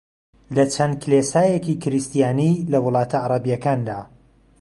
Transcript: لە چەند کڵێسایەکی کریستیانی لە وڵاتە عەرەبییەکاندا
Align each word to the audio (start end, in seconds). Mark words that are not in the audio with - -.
لە 0.55 0.63
چەند 0.73 0.93
کڵێسایەکی 1.01 1.79
کریستیانی 1.83 2.53
لە 2.71 2.77
وڵاتە 2.85 3.17
عەرەبییەکاندا 3.23 3.99